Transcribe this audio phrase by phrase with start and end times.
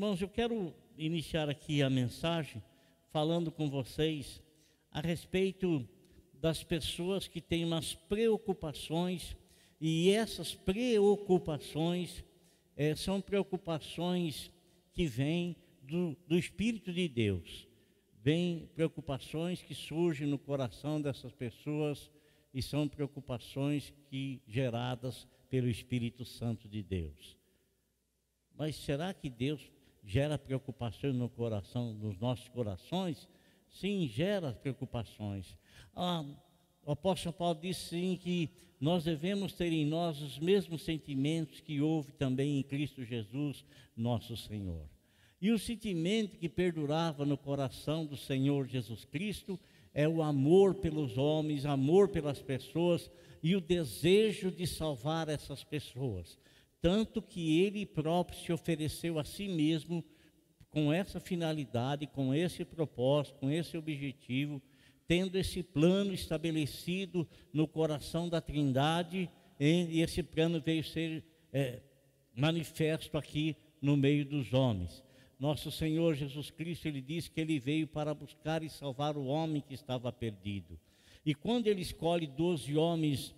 [0.00, 2.64] Irmãos, eu quero iniciar aqui a mensagem
[3.10, 4.42] falando com vocês
[4.90, 5.86] a respeito
[6.32, 9.36] das pessoas que têm umas preocupações,
[9.78, 12.24] e essas preocupações
[12.74, 14.50] é, são preocupações
[14.90, 17.68] que vêm do, do Espírito de Deus.
[18.22, 22.10] Vêm preocupações que surgem no coração dessas pessoas
[22.54, 27.36] e são preocupações que geradas pelo Espírito Santo de Deus.
[28.56, 29.70] Mas será que Deus
[30.04, 33.28] gera preocupações no coração, nos nossos corações?
[33.70, 35.56] Sim, gera preocupações.
[35.94, 36.24] Ah,
[36.84, 38.50] o apóstolo Paulo disse sim que
[38.80, 43.64] nós devemos ter em nós os mesmos sentimentos que houve também em Cristo Jesus,
[43.96, 44.88] nosso Senhor.
[45.40, 49.58] E o sentimento que perdurava no coração do Senhor Jesus Cristo
[49.92, 53.10] é o amor pelos homens, amor pelas pessoas
[53.42, 56.38] e o desejo de salvar essas pessoas.
[56.80, 60.04] Tanto que ele próprio se ofereceu a si mesmo
[60.70, 64.62] com essa finalidade, com esse propósito, com esse objetivo,
[65.06, 69.28] tendo esse plano estabelecido no coração da Trindade,
[69.58, 71.82] e esse plano veio ser é,
[72.34, 75.02] manifesto aqui no meio dos homens.
[75.38, 79.60] Nosso Senhor Jesus Cristo, ele disse que ele veio para buscar e salvar o homem
[79.60, 80.78] que estava perdido.
[81.24, 83.34] E quando ele escolhe doze homens,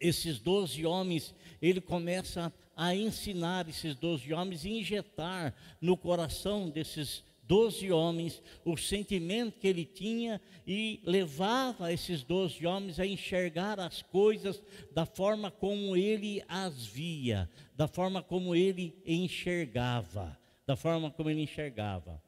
[0.00, 7.24] esses doze homens, ele começa a ensinar esses doze homens e injetar no coração desses
[7.42, 14.02] doze homens o sentimento que ele tinha e levava esses doze homens a enxergar as
[14.02, 14.60] coisas
[14.92, 20.36] da forma como ele as via, da forma como ele enxergava
[20.66, 22.20] da forma como ele enxergava.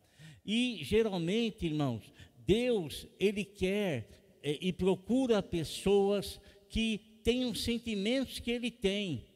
[0.46, 2.04] E geralmente, irmãos,
[2.46, 4.08] Deus, ele quer
[4.42, 9.26] é, e procura pessoas que tenham sentimentos que ele tem.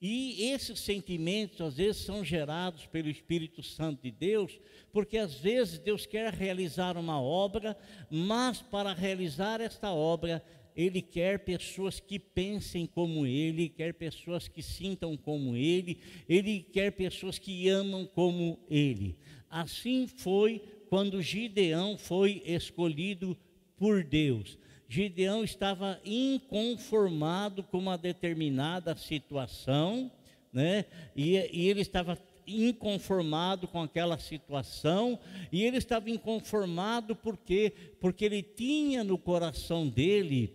[0.00, 4.58] E esses sentimentos às vezes são gerados pelo Espírito Santo de Deus,
[4.90, 7.76] porque às vezes Deus quer realizar uma obra,
[8.10, 10.42] mas para realizar esta obra,
[10.74, 16.92] ele quer pessoas que pensem como Ele, quer pessoas que sintam como Ele, Ele quer
[16.92, 19.14] pessoas que amam como Ele.
[19.50, 23.36] Assim foi quando Gideão foi escolhido
[23.76, 24.58] por Deus.
[24.88, 30.10] Gideão estava inconformado com uma determinada situação,
[30.52, 30.84] né?
[31.14, 35.18] E, e ele estava inconformado com aquela situação,
[35.50, 40.54] e ele estava inconformado porque porque ele tinha no coração dele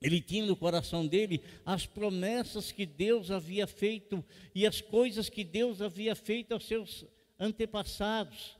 [0.00, 5.42] ele tinha no coração dele as promessas que Deus havia feito e as coisas que
[5.42, 7.04] Deus havia feito aos seus
[7.38, 8.56] antepassados.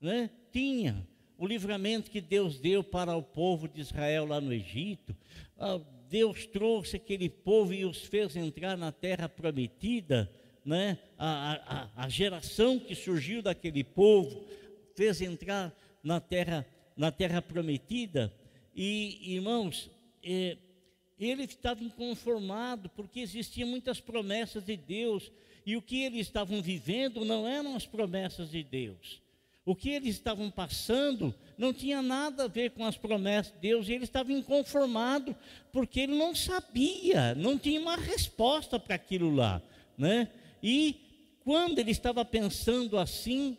[0.00, 0.30] Né?
[0.52, 1.06] Tinha
[1.38, 5.14] o livramento que Deus deu para o povo de Israel lá no Egito.
[5.58, 10.30] Ah, Deus trouxe aquele povo e os fez entrar na terra prometida.
[10.64, 10.98] Né?
[11.18, 14.46] A, a, a geração que surgiu daquele povo
[14.94, 16.66] fez entrar na terra,
[16.96, 18.32] na terra prometida.
[18.74, 19.90] E, irmãos,
[20.22, 20.56] eh,
[21.18, 25.30] ele estava inconformado porque existiam muitas promessas de Deus
[25.64, 29.22] e o que eles estavam vivendo não eram as promessas de Deus.
[29.66, 33.88] O que eles estavam passando não tinha nada a ver com as promessas de Deus,
[33.88, 35.34] e ele estava inconformado
[35.72, 39.60] porque ele não sabia, não tinha uma resposta para aquilo lá,
[39.98, 40.28] né?
[40.62, 41.00] E
[41.42, 43.58] quando ele estava pensando assim,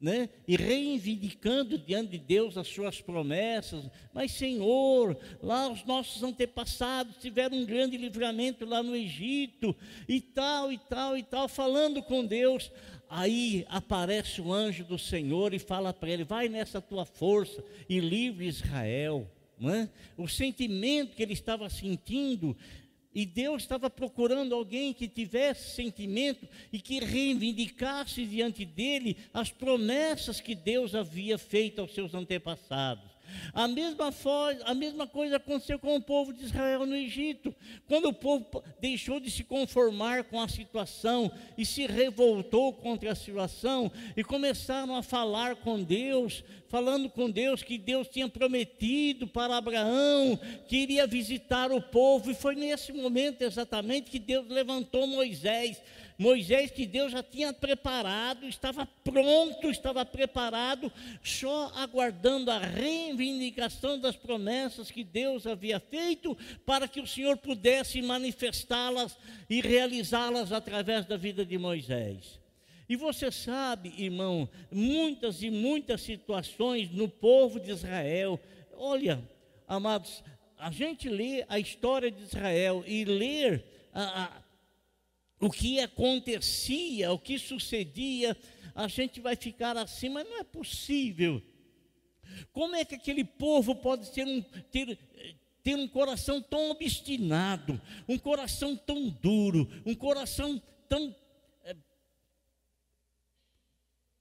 [0.00, 0.28] né?
[0.46, 3.84] e reivindicando diante de Deus as suas promessas.
[4.12, 9.74] Mas, Senhor, lá os nossos antepassados tiveram um grande livramento lá no Egito,
[10.08, 12.70] e tal, e tal, e tal, falando com Deus.
[13.08, 18.00] Aí aparece o anjo do Senhor e fala para ele: Vai nessa tua força e
[18.00, 19.30] livre Israel.
[19.60, 19.88] É?
[20.16, 22.56] O sentimento que ele estava sentindo
[23.14, 30.40] e Deus estava procurando alguém que tivesse sentimento e que reivindicasse diante dele as promessas
[30.40, 33.17] que Deus havia feito aos seus antepassados.
[33.52, 34.12] A mesma,
[34.64, 37.54] a mesma coisa aconteceu com o povo de Israel no Egito.
[37.86, 43.14] Quando o povo deixou de se conformar com a situação e se revoltou contra a
[43.14, 49.56] situação e começaram a falar com Deus, falando com Deus que Deus tinha prometido para
[49.56, 55.80] Abraão que iria visitar o povo, e foi nesse momento exatamente que Deus levantou Moisés
[56.18, 60.92] Moisés, que Deus já tinha preparado, estava pronto, estava preparado,
[61.22, 66.36] só aguardando a reivindicação das promessas que Deus havia feito,
[66.66, 69.16] para que o Senhor pudesse manifestá-las
[69.48, 72.40] e realizá-las através da vida de Moisés.
[72.88, 78.40] E você sabe, irmão, muitas e muitas situações no povo de Israel.
[78.72, 79.22] Olha,
[79.68, 80.24] amados,
[80.58, 84.47] a gente lê a história de Israel e ler a, a
[85.40, 88.36] o que acontecia, o que sucedia,
[88.74, 91.42] a gente vai ficar assim, mas não é possível.
[92.52, 94.98] Como é que aquele povo pode ter um, ter,
[95.62, 101.14] ter um coração tão obstinado, um coração tão duro, um coração tão.
[101.64, 101.76] É,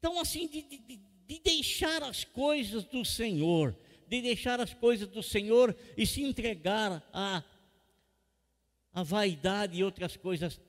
[0.02, 3.76] tão assim, de, de, de deixar as coisas do Senhor,
[4.08, 7.44] de deixar as coisas do Senhor e se entregar a,
[8.94, 10.60] a vaidade e outras coisas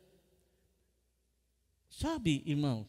[1.88, 2.86] Sabe, irmão,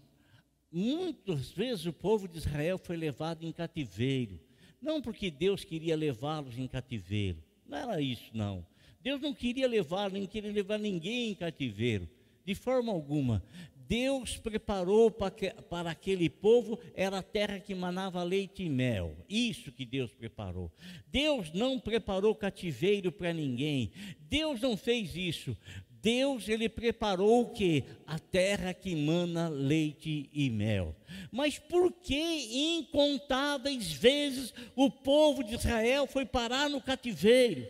[0.71, 4.39] muitas vezes o povo de Israel foi levado em cativeiro.
[4.81, 7.43] Não porque Deus queria levá-los em cativeiro.
[7.65, 8.65] Não era isso, não.
[9.01, 12.09] Deus não queria levá-los, não queria levar ninguém em cativeiro.
[12.45, 13.43] De forma alguma.
[13.89, 19.17] Deus preparou para aquele povo, era a terra que manava leite e mel.
[19.27, 20.71] Isso que Deus preparou.
[21.07, 23.91] Deus não preparou cativeiro para ninguém.
[24.19, 25.57] Deus não fez isso.
[26.01, 27.83] Deus ele preparou o que?
[28.07, 30.95] A terra que mana leite e mel.
[31.31, 37.67] Mas por que incontáveis vezes o povo de Israel foi parar no cativeiro?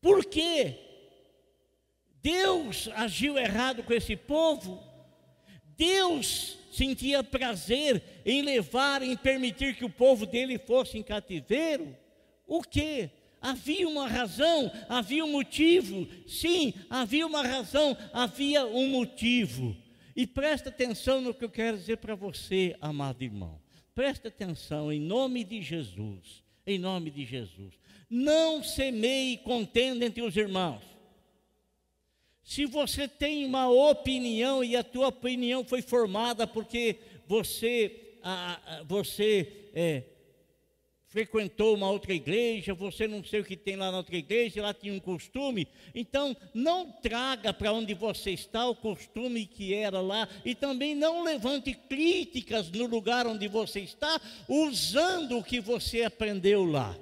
[0.00, 0.78] Por quê?
[2.22, 4.82] Deus agiu errado com esse povo?
[5.76, 11.96] Deus sentia prazer em levar, em permitir que o povo dele fosse em cativeiro?
[12.46, 13.10] O que?
[13.44, 16.08] Havia uma razão, havia um motivo.
[16.26, 19.76] Sim, havia uma razão, havia um motivo.
[20.16, 23.60] E presta atenção no que eu quero dizer para você, amado irmão.
[23.94, 26.42] Presta atenção em nome de Jesus.
[26.66, 27.74] Em nome de Jesus.
[28.08, 30.82] Não semeie contenda entre os irmãos.
[32.42, 36.96] Se você tem uma opinião e a tua opinião foi formada porque
[37.26, 40.04] você, a, a, você é,
[41.14, 44.74] frequentou uma outra igreja, você não sei o que tem lá na outra igreja, lá
[44.74, 45.68] tinha um costume.
[45.94, 51.22] Então, não traga para onde você está o costume que era lá e também não
[51.22, 56.98] levante críticas no lugar onde você está, usando o que você aprendeu lá.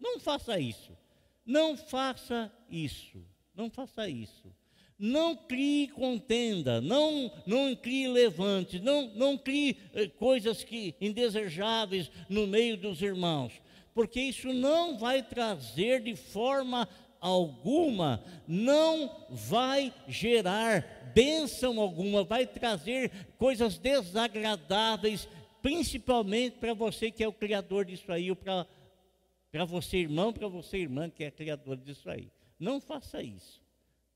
[0.00, 0.96] Não faça isso.
[1.44, 3.20] Não faça isso.
[3.52, 4.54] Não faça isso.
[5.02, 12.46] Não crie contenda, não, não crie levante, não, não crie eh, coisas que indesejáveis no
[12.46, 13.50] meio dos irmãos,
[13.94, 16.86] porque isso não vai trazer de forma
[17.18, 25.26] alguma, não vai gerar bênção alguma, vai trazer coisas desagradáveis,
[25.62, 30.76] principalmente para você que é o criador disso aí, ou para você, irmão, para você,
[30.76, 32.30] irmã, que é criador disso aí.
[32.58, 33.60] Não faça isso.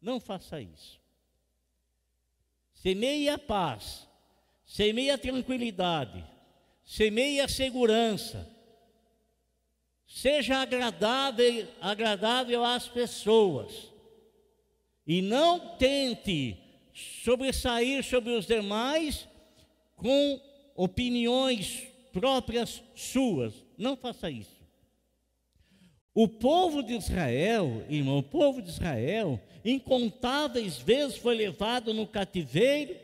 [0.05, 1.01] Não faça isso.
[2.75, 4.07] Semeie a paz,
[4.67, 6.23] semeie a tranquilidade,
[6.85, 8.47] semeie a segurança.
[10.07, 13.91] Seja agradável, agradável às pessoas.
[15.07, 16.59] E não tente
[17.25, 19.27] sobressair sobre os demais
[19.97, 20.39] com
[20.77, 23.55] opiniões próprias suas.
[23.79, 24.54] Não faça isso.
[26.15, 32.95] O povo de Israel, irmão, o povo de Israel, incontáveis vezes foi levado no cativeiro,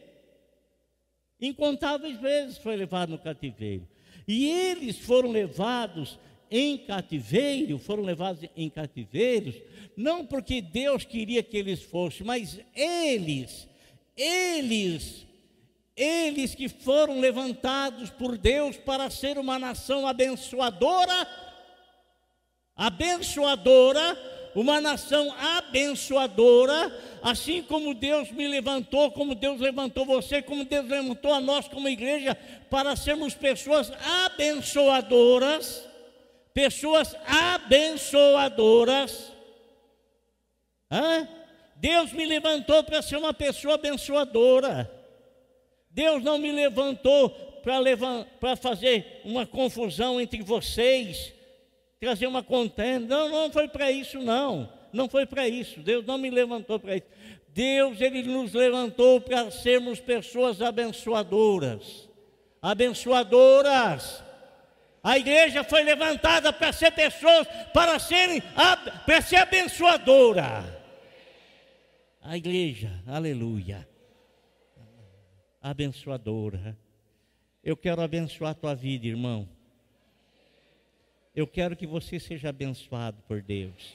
[1.41, 3.85] incontáveis vezes foi levado no cativeiro.
[4.29, 9.57] E eles foram levados em cativeiro, foram levados em cativeiros,
[9.97, 13.69] não porque Deus queria que eles fossem, mas eles,
[14.17, 15.27] eles,
[15.97, 21.50] eles que foram levantados por Deus para ser uma nação abençoadora
[22.81, 24.19] abençoadora,
[24.55, 26.91] uma nação abençoadora,
[27.23, 31.91] assim como Deus me levantou, como Deus levantou você, como Deus levantou a nós como
[31.91, 32.35] igreja,
[32.71, 33.93] para sermos pessoas
[34.25, 35.87] abençoadoras,
[36.55, 39.31] pessoas abençoadoras.
[40.91, 41.29] Hã?
[41.77, 44.91] Deus me levantou para ser uma pessoa abençoadora.
[45.91, 47.29] Deus não me levantou
[47.63, 51.39] para fazer uma confusão entre vocês
[52.01, 53.15] trazer uma contenda.
[53.15, 54.73] Não, não foi para isso, não.
[54.93, 55.81] Não foi para isso.
[55.81, 57.07] Deus não me levantou para isso.
[57.51, 62.09] Deus, Ele nos levantou para sermos pessoas abençoadoras.
[62.63, 64.25] Abençoadoras.
[65.03, 68.43] A igreja foi levantada para ser pessoas, para serem,
[69.05, 70.79] para ser abençoadora.
[72.23, 73.87] A igreja, aleluia.
[75.63, 76.79] Abençoadora.
[77.63, 79.49] Eu quero abençoar a tua vida, irmão.
[81.35, 83.95] Eu quero que você seja abençoado por Deus.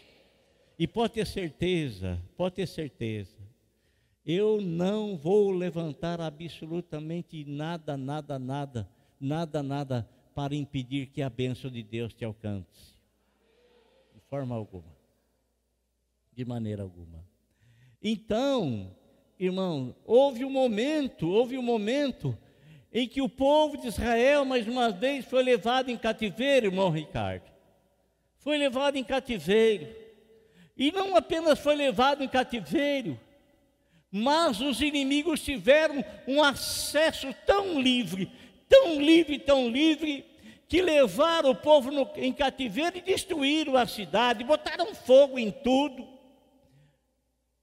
[0.77, 3.37] E pode ter certeza, pode ter certeza,
[4.25, 8.89] eu não vou levantar absolutamente nada, nada, nada,
[9.19, 12.95] nada, nada para impedir que a bênção de Deus te alcance.
[14.13, 14.95] De forma alguma.
[16.33, 17.23] De maneira alguma.
[18.01, 18.91] Então,
[19.39, 22.37] irmão, houve um momento, houve um momento
[22.97, 27.43] em que o povo de Israel, mais uma vez, foi levado em cativeiro, irmão Ricardo.
[28.37, 29.93] Foi levado em cativeiro.
[30.77, 33.19] E não apenas foi levado em cativeiro,
[34.09, 38.31] mas os inimigos tiveram um acesso tão livre,
[38.69, 40.25] tão livre, tão livre,
[40.69, 46.07] que levaram o povo no, em cativeiro e destruíram a cidade, botaram fogo em tudo.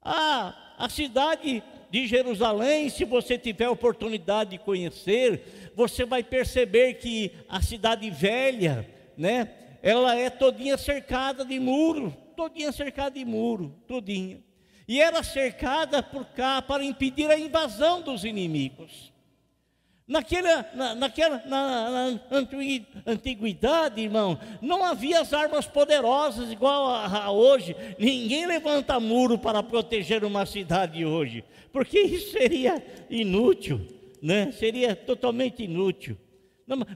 [0.02, 7.30] Ah, a cidade de Jerusalém, se você tiver oportunidade de conhecer, você vai perceber que
[7.46, 9.50] a cidade velha, né,
[9.82, 14.42] ela é todinha cercada de muro, todinha cercada de muro, todinha.
[14.88, 19.11] E era cercada por cá para impedir a invasão dos inimigos.
[20.06, 22.20] Naquela, na, naquela na, na,
[23.06, 27.76] antiguidade, irmão, não havia as armas poderosas igual a, a, hoje.
[27.98, 33.80] Ninguém levanta muro para proteger uma cidade hoje, porque isso seria inútil,
[34.20, 34.50] né?
[34.52, 36.18] Seria totalmente inútil.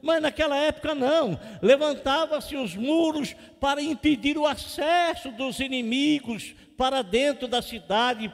[0.02, 1.38] Mas naquela época não.
[1.62, 8.32] Levantava-se os muros para impedir o acesso dos inimigos para dentro da cidade,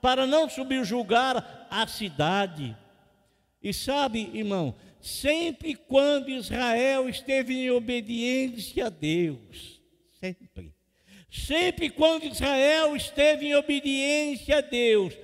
[0.00, 2.76] para não subjugar a cidade.
[3.62, 9.80] E sabe, irmão, sempre quando Israel esteve em obediência a Deus,
[10.20, 10.72] sempre,
[11.30, 15.14] sempre quando Israel esteve em obediência a Deus,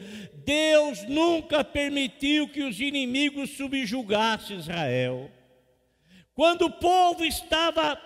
[0.45, 5.31] Deus nunca permitiu que os inimigos subjugassem Israel.
[6.35, 7.97] Quando o povo estava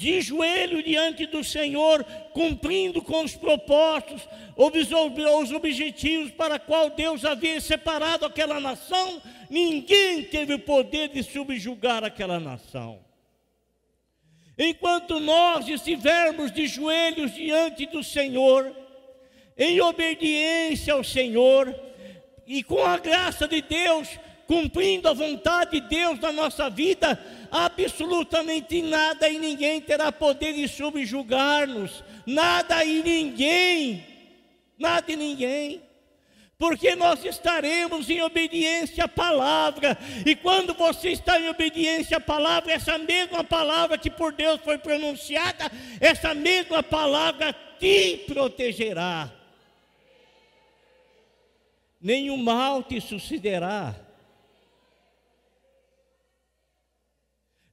[0.00, 2.02] de joelho diante do Senhor,
[2.32, 4.26] cumprindo com os propósitos,
[4.56, 12.02] os objetivos para qual Deus havia separado aquela nação, ninguém teve o poder de subjugar
[12.02, 13.04] aquela nação.
[14.56, 18.74] Enquanto nós estivermos de joelhos diante do Senhor,
[19.54, 21.78] em obediência ao Senhor,
[22.46, 24.08] e com a graça de Deus,
[24.50, 27.16] cumprindo a vontade de Deus na nossa vida,
[27.52, 34.04] absolutamente nada e ninguém terá poder de subjugar-nos, nada e ninguém,
[34.76, 35.80] nada e ninguém,
[36.58, 42.72] porque nós estaremos em obediência à palavra, e quando você está em obediência à palavra,
[42.72, 49.30] essa mesma palavra que por Deus foi pronunciada, essa mesma palavra te protegerá.
[52.00, 54.09] Nenhum mal te sucederá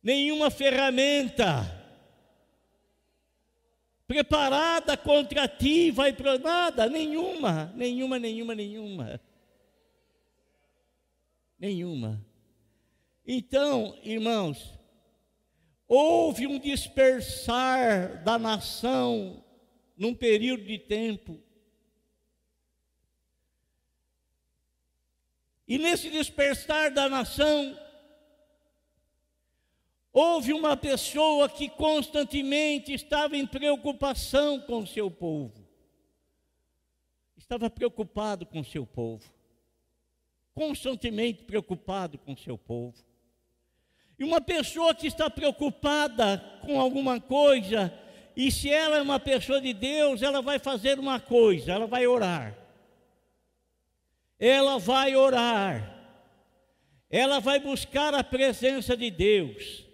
[0.01, 1.77] nenhuma ferramenta
[4.07, 9.21] preparada contra ti vai para nada, nenhuma, nenhuma, nenhuma, nenhuma.
[11.59, 12.25] Nenhuma.
[13.25, 14.73] Então, irmãos,
[15.87, 19.43] houve um dispersar da nação
[19.97, 21.41] num período de tempo.
[25.67, 27.77] E nesse dispersar da nação,
[30.19, 35.63] Houve uma pessoa que constantemente estava em preocupação com seu povo.
[37.37, 39.31] Estava preocupado com o seu povo.
[40.55, 42.97] Constantemente preocupado com o seu povo.
[44.17, 47.93] E uma pessoa que está preocupada com alguma coisa,
[48.35, 52.07] e se ela é uma pessoa de Deus, ela vai fazer uma coisa, ela vai
[52.07, 52.57] orar.
[54.39, 55.95] Ela vai orar.
[57.07, 59.85] Ela vai buscar a presença de Deus.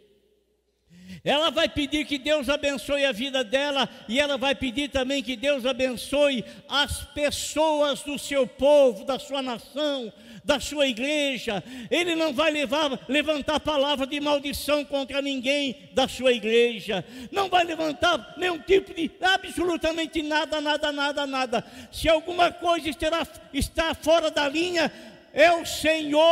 [1.24, 5.38] Ela vai pedir que Deus abençoe a vida dela e ela vai pedir também que
[5.38, 10.12] Deus abençoe as pessoas do seu povo, da sua nação,
[10.44, 11.64] da sua igreja.
[11.90, 17.06] Ele não vai levar, levantar palavra de maldição contra ninguém da sua igreja.
[17.32, 21.66] Não vai levantar nenhum tipo de absolutamente nada, nada, nada, nada.
[21.92, 24.92] Se alguma coisa estará, está fora da linha,
[25.34, 26.24] é o Senhor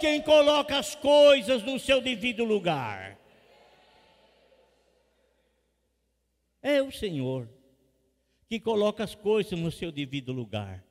[0.00, 3.16] quem coloca as coisas no seu devido lugar.
[6.60, 7.48] É o Senhor
[8.48, 10.84] que coloca as coisas no seu devido lugar.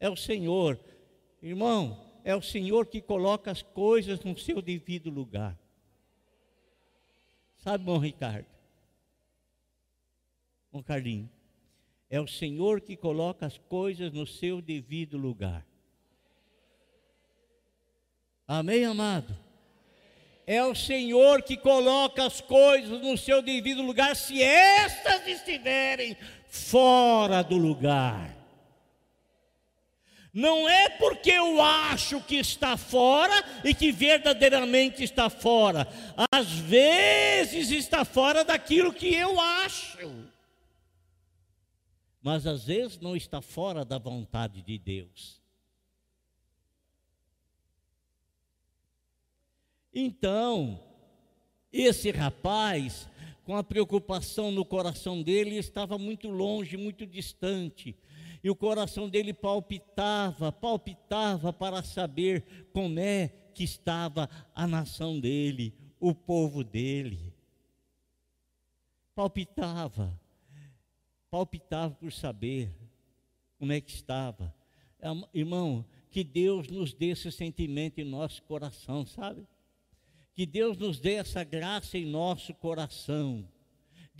[0.00, 0.78] É o Senhor,
[1.40, 5.56] irmão, é o Senhor que coloca as coisas no seu devido lugar.
[7.58, 8.46] Sabe, bom Ricardo?
[10.72, 11.30] Bom Carlinho,
[12.10, 15.64] é o Senhor que coloca as coisas no seu devido lugar.
[18.48, 19.38] Amém, amado?
[20.44, 26.16] É o Senhor que coloca as coisas no seu devido lugar, se estas estiverem
[26.48, 28.36] fora do lugar.
[30.34, 35.86] Não é porque eu acho que está fora e que verdadeiramente está fora.
[36.32, 39.98] Às vezes está fora daquilo que eu acho.
[42.22, 45.40] Mas às vezes não está fora da vontade de Deus.
[49.92, 50.80] Então,
[51.72, 53.08] esse rapaz,
[53.44, 57.96] com a preocupação no coração dele, estava muito longe, muito distante.
[58.42, 65.74] E o coração dele palpitava, palpitava para saber como é que estava a nação dele,
[65.98, 67.34] o povo dele.
[69.14, 70.19] Palpitava,
[71.30, 72.70] palpitava por saber
[73.58, 74.54] como é que estava.
[75.32, 79.46] Irmão, que Deus nos dê esse sentimento em nosso coração, sabe?
[80.34, 83.46] Que Deus nos dê essa graça em nosso coração,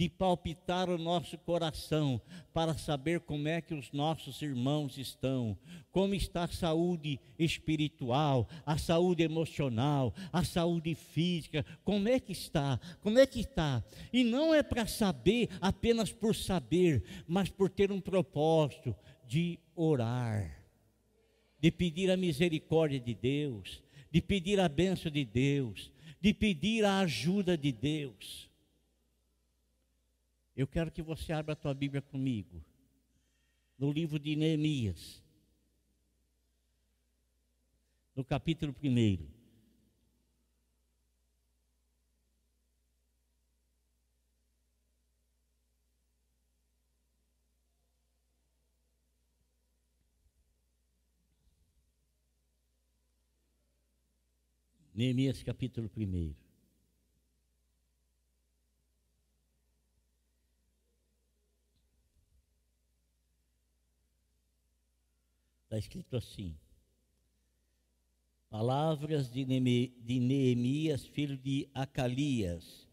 [0.01, 2.19] de palpitar o nosso coração
[2.55, 5.59] para saber como é que os nossos irmãos estão,
[5.93, 12.81] como está a saúde espiritual, a saúde emocional, a saúde física, como é que está,
[13.03, 13.85] como é que está.
[14.11, 18.97] E não é para saber apenas por saber, mas por ter um propósito
[19.29, 20.65] de orar,
[21.61, 25.93] de pedir a misericórdia de Deus, de pedir a bênção de Deus,
[26.23, 28.50] de pedir a ajuda de Deus.
[30.57, 32.63] Eu quero que você abra a tua Bíblia comigo,
[33.79, 35.23] no livro de Neemias,
[38.15, 39.41] no capítulo 1.
[54.93, 56.50] Neemias capítulo 1.
[65.71, 66.57] Está escrito assim:
[68.51, 72.89] Palavras de Neemias, filho de Acalias,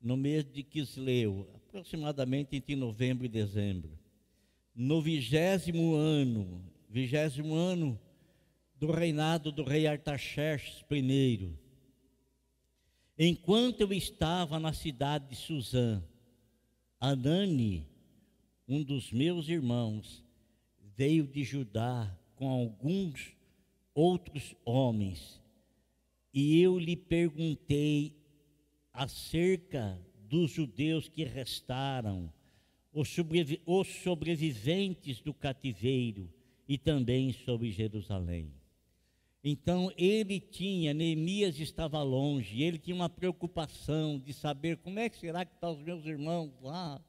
[0.00, 3.98] no mês de Quisleu, aproximadamente entre novembro e dezembro.
[4.72, 7.98] No vigésimo ano, vigésimo ano
[8.76, 11.58] do reinado do rei Artaxerxes I.
[13.18, 16.00] Enquanto eu estava na cidade de Suzã,
[17.00, 17.84] Anani,
[18.68, 20.24] um dos meus irmãos,
[20.96, 23.36] veio de Judá com alguns
[23.94, 25.40] outros homens,
[26.32, 28.14] e eu lhe perguntei
[28.92, 32.32] acerca dos judeus que restaram,
[32.92, 33.14] os,
[34.02, 36.30] sobreviventes do cativeiro,
[36.68, 38.52] e também sobre Jerusalém.
[39.44, 45.16] Então ele tinha, Neemias estava longe, ele tinha uma preocupação de saber como é que
[45.16, 47.00] será que estão os meus irmãos lá,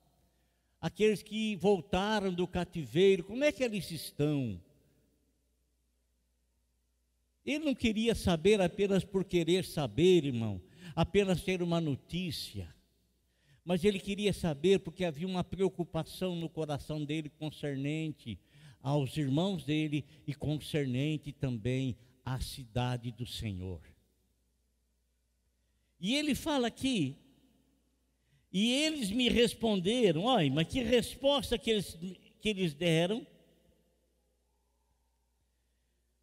[0.88, 4.60] aqueles que voltaram do cativeiro, como é que eles estão?
[7.46, 10.62] Ele não queria saber apenas por querer saber, irmão,
[10.96, 12.74] apenas ter uma notícia,
[13.66, 18.40] mas ele queria saber porque havia uma preocupação no coração dele concernente
[18.82, 23.82] aos irmãos dele e concernente também a cidade do Senhor.
[26.00, 27.18] E ele fala aqui,
[28.52, 31.98] e eles me responderam, olha, mas que resposta que eles,
[32.40, 33.26] que eles deram?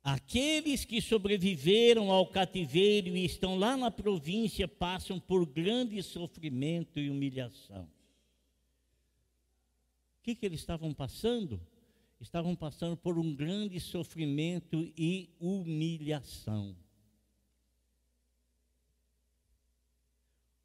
[0.02, 7.08] Aqueles que sobreviveram ao cativeiro e estão lá na província passam por grande sofrimento e
[7.08, 7.84] humilhação.
[10.18, 11.60] O que, que eles estavam passando?
[12.24, 16.76] estavam passando por um grande sofrimento e humilhação.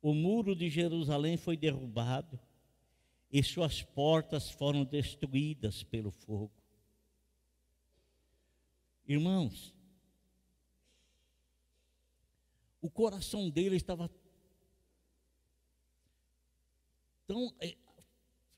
[0.01, 2.39] O muro de Jerusalém foi derrubado
[3.31, 6.51] e suas portas foram destruídas pelo fogo.
[9.07, 9.73] Irmãos,
[12.81, 14.09] o coração dele estava
[17.27, 17.75] tão, eh,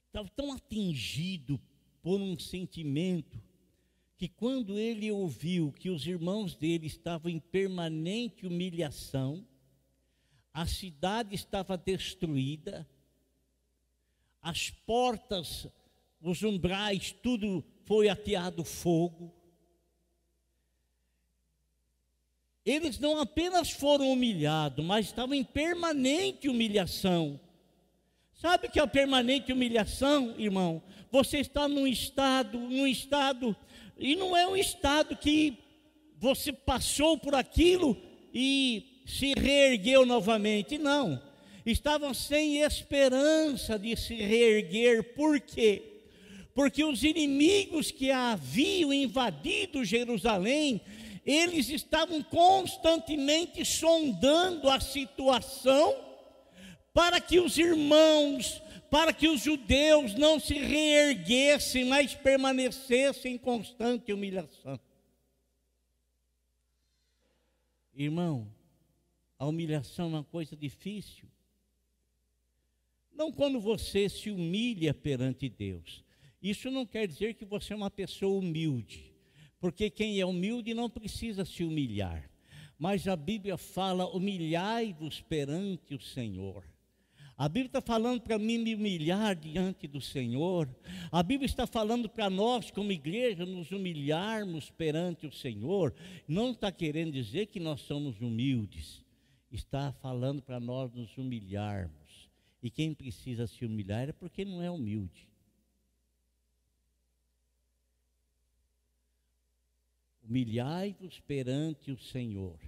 [0.07, 1.59] estava tão atingido
[2.01, 3.41] por um sentimento
[4.17, 9.47] que quando ele ouviu que os irmãos dele estavam em permanente humilhação,
[10.53, 12.87] a cidade estava destruída,
[14.41, 15.67] as portas,
[16.21, 19.33] os umbrais, tudo foi ateado fogo.
[22.65, 27.39] Eles não apenas foram humilhados, mas estavam em permanente humilhação.
[28.33, 30.81] Sabe que é a permanente humilhação, irmão?
[31.11, 33.55] Você está num estado, num estado,
[33.97, 35.57] e não é um estado que
[36.17, 37.97] você passou por aquilo
[38.33, 41.21] e se reergueu novamente, não.
[41.65, 46.01] Estavam sem esperança de se reerguer, por quê?
[46.55, 50.81] Porque os inimigos que haviam invadido Jerusalém,
[51.25, 55.93] eles estavam constantemente sondando a situação
[56.93, 64.11] para que os irmãos para que os judeus não se reerguessem, mas permanecessem em constante
[64.11, 64.77] humilhação.
[67.95, 68.51] Irmão,
[69.41, 71.27] a humilhação é uma coisa difícil.
[73.11, 76.03] Não quando você se humilha perante Deus.
[76.39, 79.11] Isso não quer dizer que você é uma pessoa humilde,
[79.59, 82.29] porque quem é humilde não precisa se humilhar.
[82.77, 86.63] Mas a Bíblia fala: humilhai-vos perante o Senhor.
[87.35, 90.69] A Bíblia está falando para mim me humilhar diante do Senhor.
[91.11, 95.95] A Bíblia está falando para nós, como igreja, nos humilharmos perante o Senhor.
[96.27, 99.00] Não está querendo dizer que nós somos humildes.
[99.51, 102.29] Está falando para nós nos humilharmos.
[102.63, 105.27] E quem precisa se humilhar é porque não é humilde.
[110.23, 112.59] Humilhai-vos perante o Senhor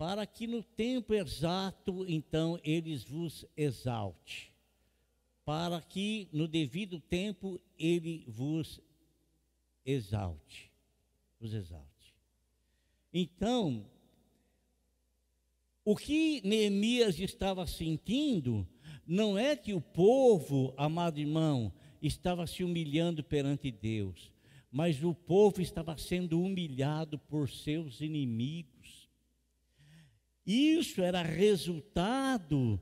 [0.00, 4.50] para que no tempo exato, então, eles vos exalte,
[5.44, 8.80] para que no devido tempo ele vos
[9.84, 10.72] exalte,
[11.38, 12.14] vos exalte.
[13.12, 13.84] Então,
[15.84, 18.66] o que Neemias estava sentindo
[19.06, 24.32] não é que o povo, amado irmão, estava se humilhando perante Deus,
[24.70, 29.08] mas o povo estava sendo humilhado por seus inimigos.
[30.46, 32.80] Isso era resultado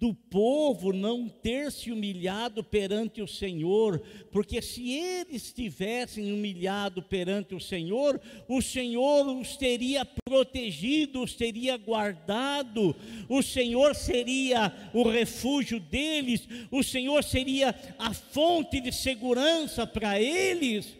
[0.00, 4.00] do povo não ter se humilhado perante o Senhor,
[4.32, 11.76] porque se eles tivessem humilhado perante o Senhor, o Senhor os teria protegido, os teria
[11.76, 12.96] guardado,
[13.28, 20.96] o Senhor seria o refúgio deles, o Senhor seria a fonte de segurança para eles.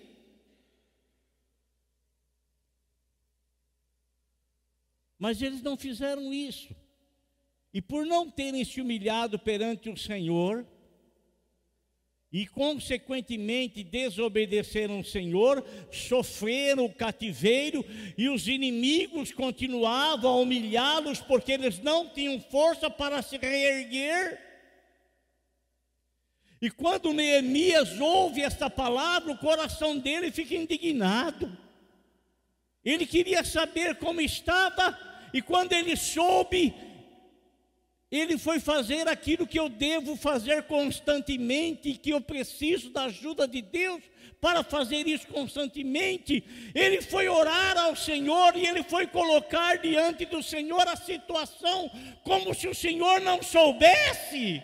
[5.18, 6.68] Mas eles não fizeram isso.
[7.72, 10.66] E por não terem se humilhado perante o Senhor,
[12.33, 17.85] e consequentemente desobedeceram o Senhor, sofreram o cativeiro,
[18.16, 24.38] e os inimigos continuavam a humilhá-los, porque eles não tinham força para se reerguer.
[26.62, 31.56] E quando Neemias ouve esta palavra, o coração dele fica indignado.
[32.85, 34.98] Ele queria saber como estava
[35.33, 36.74] e quando ele soube,
[38.11, 43.62] ele foi fazer aquilo que eu devo fazer constantemente, que eu preciso da ajuda de
[43.62, 44.03] Deus
[44.40, 46.42] para fazer isso constantemente.
[46.75, 51.88] Ele foi orar ao Senhor e ele foi colocar diante do Senhor a situação
[52.25, 54.61] como se o Senhor não soubesse.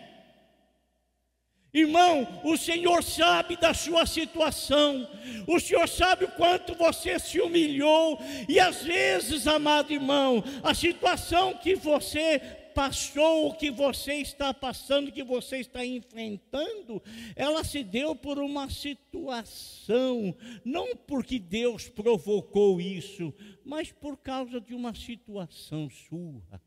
[1.73, 5.07] Irmão, o Senhor sabe da sua situação,
[5.45, 11.53] o Senhor sabe o quanto você se humilhou, e às vezes, amado irmão, a situação
[11.53, 12.41] que você
[12.77, 17.01] passou, o que você está passando, que você está enfrentando,
[17.35, 23.33] ela se deu por uma situação, não porque Deus provocou isso,
[23.65, 26.61] mas por causa de uma situação sua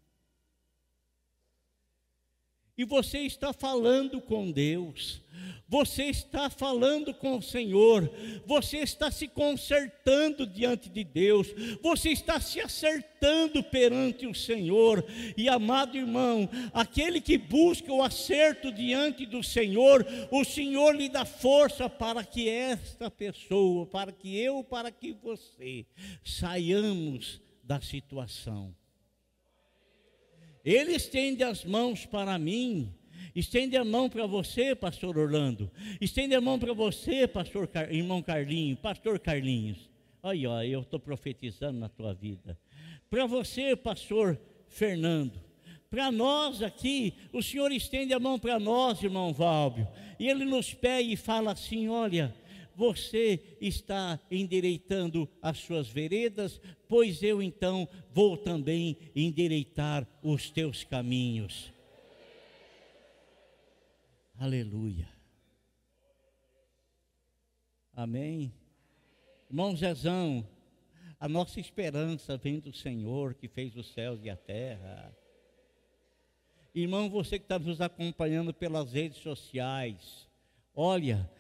[2.81, 5.21] e você está falando com Deus,
[5.69, 8.11] você está falando com o Senhor,
[8.47, 11.49] você está se consertando diante de Deus,
[11.83, 15.05] você está se acertando perante o Senhor,
[15.37, 21.27] e amado irmão, aquele que busca o acerto diante do Senhor, o Senhor lhe dá
[21.27, 25.85] força para que esta pessoa, para que eu, para que você
[26.25, 28.75] saiamos da situação.
[30.65, 32.93] Ele estende as mãos para mim,
[33.35, 35.71] estende a mão para você, pastor Orlando,
[36.01, 37.93] estende a mão para você, pastor Car...
[37.93, 39.89] irmão Carlinhos, pastor Carlinhos.
[40.23, 42.59] Olha, ó, eu estou profetizando na tua vida.
[43.09, 45.41] Para você, pastor Fernando,
[45.91, 49.89] para nós aqui, o Senhor estende a mão para nós, irmão Válvio,
[50.21, 52.35] e Ele nos pega e fala assim: olha,
[52.81, 61.71] você está endireitando as suas veredas, pois eu então vou também endireitar os teus caminhos.
[64.39, 65.07] Aleluia.
[67.93, 68.51] Amém.
[69.51, 70.49] Irmão Zezão,
[71.19, 75.15] a nossa esperança vem do Senhor que fez os céus e a terra.
[76.75, 80.27] Irmão, você que está nos acompanhando pelas redes sociais,
[80.75, 81.31] olha,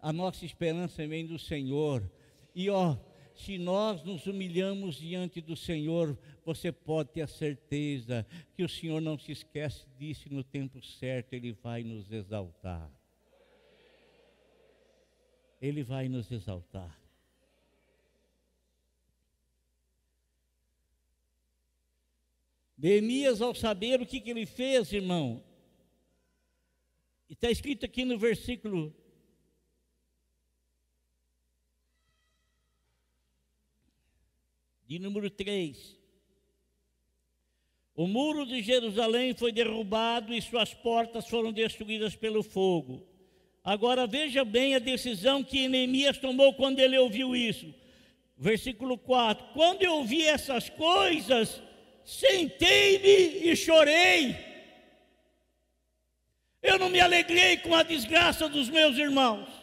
[0.00, 2.10] a nossa esperança vem do Senhor.
[2.54, 2.96] E ó,
[3.34, 9.00] se nós nos humilhamos diante do Senhor, você pode ter a certeza que o Senhor
[9.00, 12.90] não se esquece disso no tempo certo Ele vai nos exaltar.
[15.60, 16.98] Ele vai nos exaltar.
[22.76, 25.44] Neemias, ao saber o que, que ele fez, irmão,
[27.30, 28.92] Está escrito aqui no versículo
[34.90, 35.96] de número 3.
[37.94, 43.06] O muro de Jerusalém foi derrubado e suas portas foram destruídas pelo fogo.
[43.62, 47.72] Agora veja bem a decisão que Neemias tomou quando ele ouviu isso.
[48.36, 51.62] Versículo 4: Quando eu ouvi essas coisas,
[52.04, 54.36] sentei-me e chorei.
[56.60, 59.59] Eu não me alegrei com a desgraça dos meus irmãos.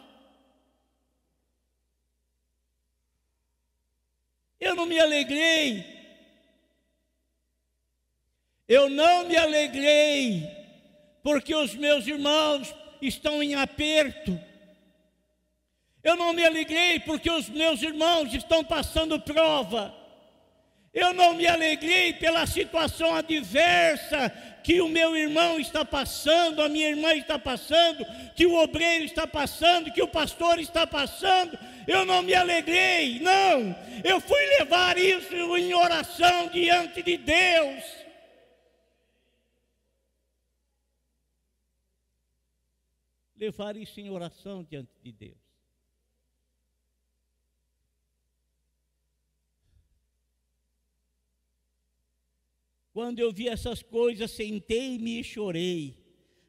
[4.60, 5.98] Eu não me alegrei.
[8.68, 10.46] Eu não me alegrei,
[11.24, 14.38] porque os meus irmãos estão em aperto.
[16.04, 19.94] Eu não me alegrei porque os meus irmãos estão passando prova.
[20.94, 24.30] Eu não me alegrei pela situação adversa
[24.68, 29.26] que o meu irmão está passando, a minha irmã está passando, que o obreiro está
[29.26, 31.58] passando, que o pastor está passando.
[31.88, 33.74] Eu não me alegrei, não.
[34.04, 37.82] Eu fui levar isso em oração diante de Deus.
[43.38, 45.47] Levar isso em oração diante de Deus.
[52.98, 55.96] Quando eu vi essas coisas, sentei-me e chorei.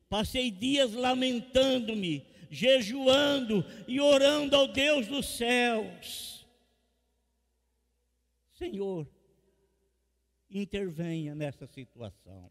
[0.08, 6.48] Passei dias lamentando-me, jejuando e orando ao Deus dos céus.
[8.54, 9.06] Senhor,
[10.50, 12.50] intervenha nessa situação.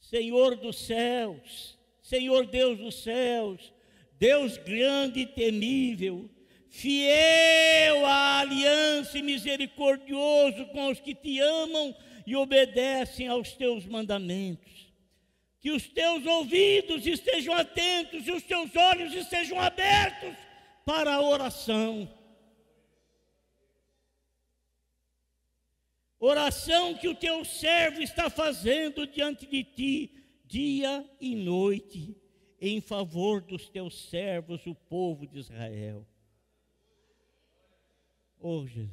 [0.00, 3.74] Senhor dos céus, Senhor Deus dos céus,
[4.18, 6.30] Deus grande e temível,
[6.70, 14.88] fiel à aliança e misericordioso com os que te amam e obedecem aos teus mandamentos.
[15.60, 20.34] Que os teus ouvidos estejam atentos e os teus olhos estejam abertos
[20.86, 22.08] para a oração.
[26.18, 30.14] Oração que o teu servo está fazendo diante de ti,
[30.46, 32.16] dia e noite,
[32.60, 36.06] em favor dos teus servos, o povo de Israel.
[38.42, 38.88] Oh, Jesus,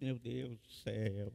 [0.00, 1.32] meu Deus do céu.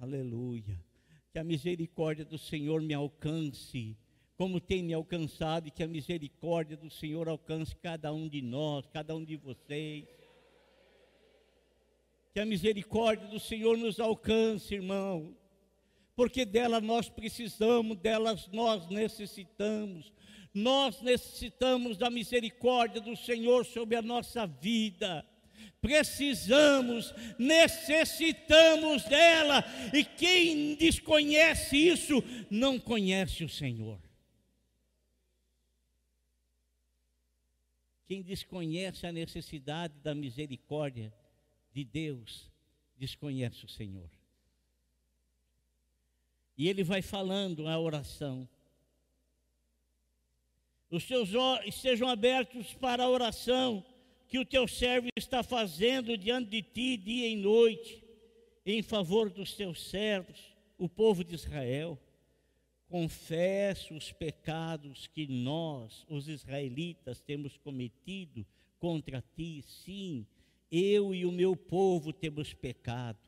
[0.00, 0.84] Aleluia.
[1.30, 3.96] Que a misericórdia do Senhor me alcance,
[4.36, 8.84] como tem me alcançado, e que a misericórdia do Senhor alcance cada um de nós,
[8.88, 10.08] cada um de vocês.
[12.34, 15.36] Que a misericórdia do Senhor nos alcance, irmão,
[16.16, 20.12] porque dela nós precisamos, delas nós necessitamos.
[20.52, 25.24] Nós necessitamos da misericórdia do Senhor sobre a nossa vida
[25.80, 34.00] precisamos, necessitamos dela, e quem desconhece isso não conhece o Senhor.
[38.06, 41.12] Quem desconhece a necessidade da misericórdia
[41.72, 42.50] de Deus,
[42.96, 44.10] desconhece o Senhor.
[46.58, 48.48] E ele vai falando a oração.
[50.90, 53.84] Os seus olhos estejam abertos para a oração
[54.30, 58.00] que o teu servo está fazendo diante de ti dia e noite,
[58.64, 61.98] em favor dos teus servos, o povo de Israel.
[62.88, 68.46] Confesso os pecados que nós, os israelitas, temos cometido
[68.78, 69.62] contra ti.
[69.62, 70.24] Sim,
[70.70, 73.18] eu e o meu povo temos pecado.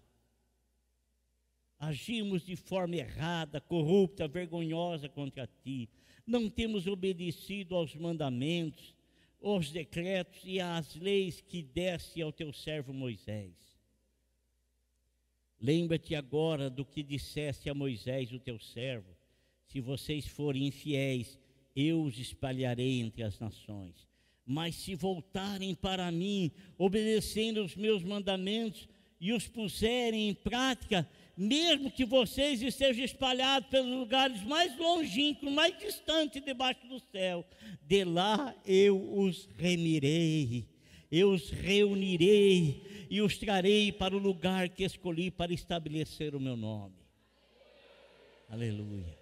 [1.81, 5.88] Agimos de forma errada, corrupta, vergonhosa contra ti.
[6.25, 8.95] Não temos obedecido aos mandamentos
[9.43, 13.53] os decretos e as leis que desse ao teu servo Moisés.
[15.61, 19.17] Lembra-te agora do que disseste a Moisés, o teu servo:
[19.67, 21.39] se vocês forem infiéis,
[21.75, 24.09] eu os espalharei entre as nações.
[24.45, 28.89] Mas se voltarem para mim, obedecendo os meus mandamentos
[29.21, 35.77] e os puserem em prática, mesmo que vocês estejam espalhados pelos lugares mais longínquos, mais
[35.79, 37.45] distantes debaixo do céu,
[37.83, 40.68] de lá eu os remirei,
[41.11, 46.57] eu os reunirei e os trarei para o lugar que escolhi para estabelecer o meu
[46.57, 46.97] nome.
[48.49, 49.18] Aleluia.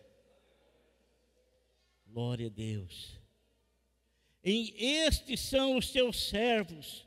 [2.07, 3.20] Glória a Deus.
[4.42, 7.07] Em estes são os teus servos,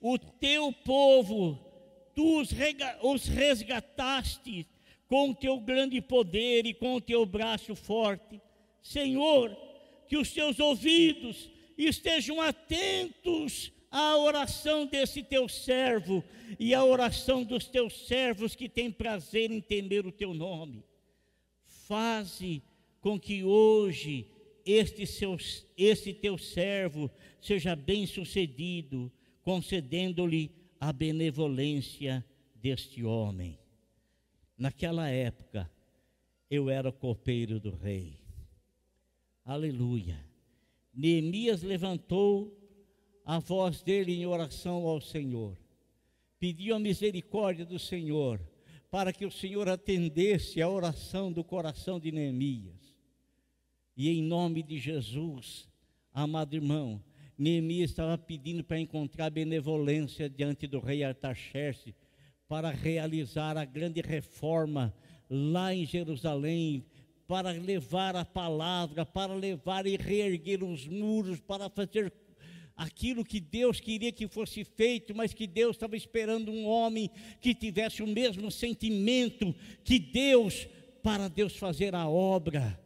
[0.00, 1.71] o teu povo
[2.14, 4.66] tu os resgataste
[5.08, 8.40] com o teu grande poder e com o teu braço forte.
[8.80, 9.54] Senhor,
[10.08, 16.24] que os teus ouvidos estejam atentos à oração desse teu servo
[16.58, 20.82] e à oração dos teus servos que têm prazer em temer o teu nome.
[21.66, 22.62] Faze
[23.00, 24.26] com que hoje
[24.64, 25.36] este, seu,
[25.76, 30.50] este teu servo seja bem sucedido, concedendo-lhe
[30.82, 33.56] a benevolência deste homem.
[34.58, 35.70] Naquela época,
[36.50, 38.18] eu era copeiro do rei.
[39.44, 40.18] Aleluia.
[40.92, 42.52] Neemias levantou
[43.24, 45.56] a voz dele em oração ao Senhor.
[46.40, 48.40] Pediu a misericórdia do Senhor,
[48.90, 52.98] para que o Senhor atendesse a oração do coração de Neemias.
[53.96, 55.68] E em nome de Jesus,
[56.12, 57.00] amado irmão,
[57.42, 61.92] Neemias estava pedindo para encontrar benevolência diante do rei Artaxerxes
[62.46, 64.94] para realizar a grande reforma
[65.28, 66.86] lá em Jerusalém,
[67.26, 72.12] para levar a palavra, para levar e reerguer os muros, para fazer
[72.76, 77.52] aquilo que Deus queria que fosse feito, mas que Deus estava esperando um homem que
[77.52, 79.52] tivesse o mesmo sentimento
[79.82, 80.68] que Deus,
[81.02, 82.80] para Deus fazer a obra.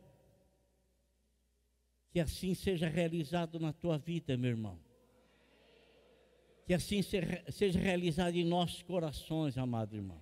[2.17, 4.79] Que assim seja realizado na tua vida, meu irmão.
[6.67, 10.19] Que assim seja realizado em nossos corações, amado irmão.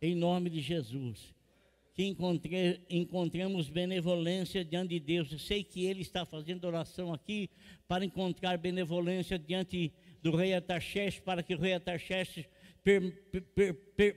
[0.00, 1.34] Em nome de Jesus.
[1.92, 5.30] Que encontre, encontremos benevolência diante de Deus.
[5.30, 7.50] Eu sei que ele está fazendo oração aqui
[7.86, 12.46] para encontrar benevolência diante do rei Ataxerxes, para que o rei Ataxerxes
[12.82, 13.12] per,
[13.54, 14.14] per, per,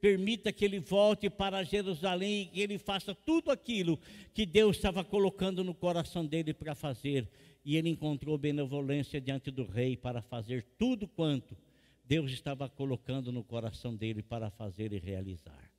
[0.00, 3.98] permita que ele volte para Jerusalém e que ele faça tudo aquilo
[4.32, 7.28] que Deus estava colocando no coração dele para fazer.
[7.64, 11.56] E ele encontrou benevolência diante do rei para fazer tudo quanto
[12.04, 15.70] Deus estava colocando no coração dele para fazer e realizar.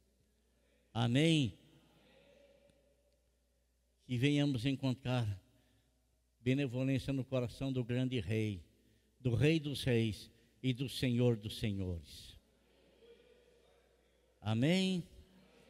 [0.94, 1.58] Amém?
[4.06, 5.26] Que venhamos encontrar
[6.40, 8.64] benevolência no coração do grande rei,
[9.20, 10.30] do rei dos reis
[10.62, 12.29] e do senhor dos senhores.
[14.42, 15.04] Amém?